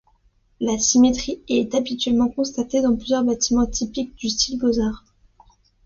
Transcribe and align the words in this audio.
La 0.59 0.79
symétrie 0.79 1.43
est 1.47 1.75
habituellement 1.75 2.27
constatée 2.29 2.81
dans 2.81 2.95
plusieurs 2.95 3.23
bâtiments 3.23 3.67
typiques 3.67 4.15
du 4.15 4.29
style 4.29 4.57
Beaux-Arts. 4.57 5.05